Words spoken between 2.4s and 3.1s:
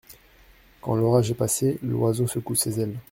ses ailes.